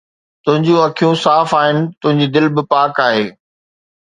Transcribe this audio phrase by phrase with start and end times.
[0.43, 3.25] تنهنجون اکيون صاف آهن، تنهنجي دل به پاڪ آهي